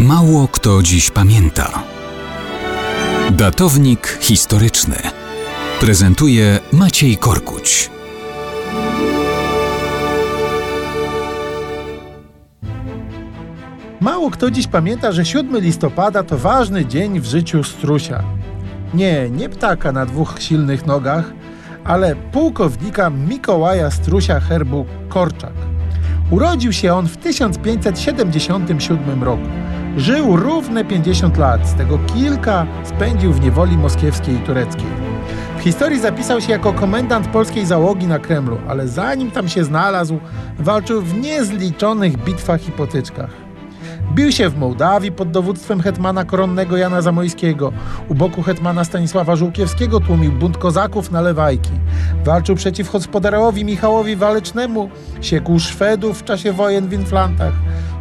Mało 0.00 0.48
kto 0.48 0.82
dziś 0.82 1.10
pamięta. 1.10 1.82
Datownik 3.30 4.18
historyczny 4.20 4.96
prezentuje 5.80 6.58
Maciej 6.72 7.16
Korkuć. 7.16 7.90
Mało 14.00 14.30
kto 14.30 14.50
dziś 14.50 14.66
pamięta, 14.66 15.12
że 15.12 15.24
7 15.24 15.60
listopada 15.60 16.22
to 16.22 16.38
ważny 16.38 16.86
dzień 16.86 17.20
w 17.20 17.26
życiu 17.26 17.64
strusia. 17.64 18.22
Nie, 18.94 19.30
nie 19.30 19.48
ptaka 19.48 19.92
na 19.92 20.06
dwóch 20.06 20.34
silnych 20.38 20.86
nogach, 20.86 21.32
ale 21.84 22.16
pułkownika 22.16 23.10
Mikołaja 23.10 23.90
Strusia 23.90 24.40
herbu 24.40 24.86
Korczak. 25.08 25.54
Urodził 26.30 26.72
się 26.72 26.94
on 26.94 27.08
w 27.08 27.16
1577 27.16 29.24
roku. 29.24 29.46
Żył 29.96 30.36
równe 30.36 30.84
50 30.84 31.36
lat, 31.36 31.68
z 31.68 31.74
tego 31.74 31.98
kilka 32.14 32.66
spędził 32.84 33.32
w 33.32 33.40
niewoli 33.40 33.78
moskiewskiej 33.78 34.34
i 34.34 34.38
tureckiej. 34.38 34.86
W 35.58 35.62
historii 35.62 36.00
zapisał 36.00 36.40
się 36.40 36.52
jako 36.52 36.72
komendant 36.72 37.28
polskiej 37.28 37.66
załogi 37.66 38.06
na 38.06 38.18
Kremlu, 38.18 38.58
ale 38.68 38.88
zanim 38.88 39.30
tam 39.30 39.48
się 39.48 39.64
znalazł, 39.64 40.18
walczył 40.58 41.02
w 41.02 41.20
niezliczonych 41.20 42.16
bitwach 42.16 42.68
i 42.68 42.72
potyczkach. 42.72 43.30
Bił 44.14 44.32
się 44.32 44.48
w 44.48 44.58
Mołdawii 44.58 45.12
pod 45.12 45.30
dowództwem 45.30 45.80
hetmana 45.80 46.24
koronnego 46.24 46.76
Jana 46.76 47.02
Zamojskiego. 47.02 47.72
U 48.08 48.14
boku 48.14 48.42
hetmana 48.42 48.84
Stanisława 48.84 49.36
Żółkiewskiego 49.36 50.00
tłumił 50.00 50.32
bunt 50.32 50.58
kozaków 50.58 51.10
na 51.10 51.20
Lewajki. 51.20 51.70
Walczył 52.24 52.56
przeciw 52.56 52.92
gospodarowi 52.92 53.64
Michałowi 53.64 54.16
Walecznemu, 54.16 54.90
siekł 55.20 55.58
Szwedów 55.58 56.18
w 56.18 56.24
czasie 56.24 56.52
wojen 56.52 56.88
w 56.88 56.92
Inflantach. 56.92 57.52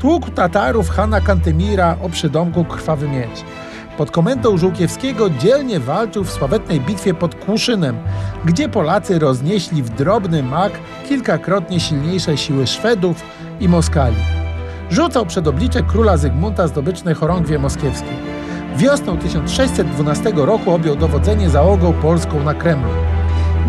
Tłukł 0.00 0.30
Tatarów 0.30 0.90
Hana 0.90 1.20
Kantemira 1.20 1.96
o 2.02 2.08
przydomku 2.08 2.64
Krwawy 2.64 3.08
Miecz. 3.08 3.44
Pod 3.98 4.10
komendą 4.10 4.56
Żółkiewskiego 4.56 5.30
dzielnie 5.30 5.80
walczył 5.80 6.24
w 6.24 6.30
sławetnej 6.30 6.80
bitwie 6.80 7.14
pod 7.14 7.34
Kłuszynem, 7.34 7.96
gdzie 8.44 8.68
Polacy 8.68 9.18
roznieśli 9.18 9.82
w 9.82 9.90
drobny 9.90 10.42
mak 10.42 10.72
kilkakrotnie 11.08 11.80
silniejsze 11.80 12.36
siły 12.36 12.66
Szwedów 12.66 13.22
i 13.60 13.68
Moskali 13.68 14.16
rzucał 14.90 15.26
przed 15.26 15.46
oblicze 15.46 15.82
króla 15.82 16.16
Zygmunta 16.16 16.68
zdobyczne 16.68 17.14
chorągwie 17.14 17.58
moskiewskie. 17.58 18.10
Wiosną 18.76 19.18
1612 19.18 20.32
roku 20.36 20.72
objął 20.72 20.96
dowodzenie 20.96 21.50
załogą 21.50 21.92
polską 21.92 22.44
na 22.44 22.54
Kremlu. 22.54 22.90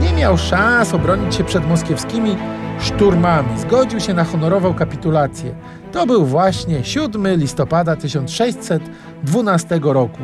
Nie 0.02 0.14
miał 0.14 0.38
szans 0.38 0.94
obronić 0.94 1.36
się 1.36 1.44
przed 1.44 1.68
moskiewskimi 1.68 2.38
szturmami. 2.80 3.60
Zgodził 3.60 4.00
się 4.00 4.14
na 4.14 4.24
honorową 4.24 4.74
kapitulację. 4.74 5.56
To 5.92 6.06
był 6.06 6.26
właśnie 6.26 6.84
7 6.84 7.28
listopada 7.38 7.96
1612 7.96 9.80
roku. 9.84 10.20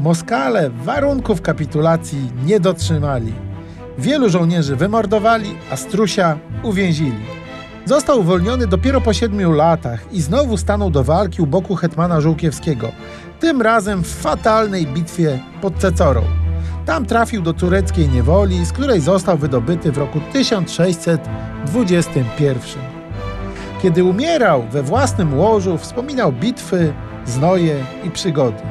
Moskale 0.00 0.70
warunków 0.70 1.42
kapitulacji 1.42 2.30
nie 2.44 2.60
dotrzymali. 2.60 3.32
Wielu 3.98 4.28
żołnierzy 4.28 4.76
wymordowali, 4.76 5.54
a 5.70 5.76
Strusia 5.76 6.38
uwięzili. 6.62 7.24
Został 7.84 8.20
uwolniony 8.20 8.66
dopiero 8.66 9.00
po 9.00 9.12
siedmiu 9.12 9.52
latach 9.52 10.12
i 10.12 10.20
znowu 10.20 10.56
stanął 10.56 10.90
do 10.90 11.04
walki 11.04 11.42
u 11.42 11.46
boku 11.46 11.74
hetmana 11.74 12.20
Żółkiewskiego, 12.20 12.92
tym 13.40 13.62
razem 13.62 14.02
w 14.02 14.08
fatalnej 14.08 14.86
bitwie 14.86 15.38
pod 15.60 15.78
Cecorą. 15.78 16.47
Tam 16.88 17.06
trafił 17.06 17.42
do 17.42 17.52
tureckiej 17.52 18.08
niewoli, 18.08 18.64
z 18.64 18.72
której 18.72 19.00
został 19.00 19.38
wydobyty 19.38 19.92
w 19.92 19.98
roku 19.98 20.20
1621. 20.32 22.82
Kiedy 23.82 24.04
umierał 24.04 24.62
we 24.62 24.82
własnym 24.82 25.38
łożu, 25.38 25.78
wspominał 25.78 26.32
bitwy, 26.32 26.92
znoje 27.26 27.84
i 28.04 28.10
przygody. 28.10 28.62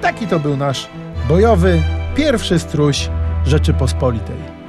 Taki 0.00 0.26
to 0.26 0.40
był 0.40 0.56
nasz 0.56 0.88
bojowy 1.28 1.82
pierwszy 2.16 2.58
struś 2.58 3.10
Rzeczypospolitej. 3.46 4.61